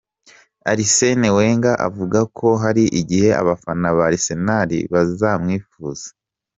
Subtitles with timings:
[0.71, 6.07] Arisene Wenga avuga ko hari igihe abafana ba Arisenali bazamwifuza